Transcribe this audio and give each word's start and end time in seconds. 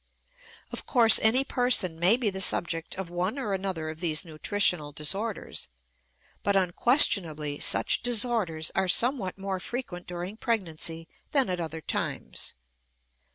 Of 0.71 0.87
course, 0.87 1.19
any 1.21 1.43
person 1.43 1.99
may 1.99 2.17
be 2.17 2.31
the 2.31 2.41
subject 2.41 2.95
of 2.95 3.11
one 3.11 3.37
or 3.37 3.53
another 3.53 3.91
of 3.91 3.99
these 3.99 4.25
nutritional 4.25 4.91
disorders, 4.91 5.67
but 6.41 6.55
unquestionably 6.55 7.59
such 7.59 8.01
disorders 8.01 8.71
are 8.73 8.87
somewhat 8.87 9.37
more 9.37 9.59
frequent 9.59 10.07
during 10.07 10.37
pregnancy 10.37 11.07
than 11.33 11.51
at 11.51 11.59
other 11.59 11.81
times. 11.81 12.55